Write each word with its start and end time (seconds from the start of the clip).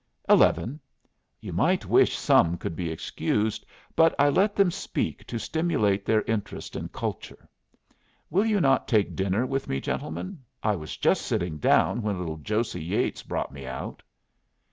"Eleven. 0.27 0.79
You 1.41 1.53
might 1.53 1.85
wish 1.85 2.17
some 2.17 2.57
could 2.57 2.75
be 2.75 2.89
excused. 2.89 3.67
But 3.95 4.15
I 4.17 4.29
let 4.29 4.55
them 4.55 4.71
speak 4.71 5.27
to 5.27 5.37
stimulate 5.37 6.05
their 6.05 6.23
interest 6.23 6.75
in 6.75 6.89
culture. 6.89 7.47
Will 8.31 8.43
you 8.47 8.59
not 8.59 8.87
take 8.87 9.15
dinner 9.15 9.45
with 9.45 9.67
me, 9.67 9.79
gentlemen? 9.79 10.43
I 10.63 10.75
was 10.75 10.97
just 10.97 11.21
sitting 11.27 11.59
down 11.59 12.01
when 12.01 12.17
little 12.17 12.37
Josey 12.37 12.83
Yeatts 12.83 13.21
brought 13.23 13.53
me 13.53 13.67
out." 13.67 14.01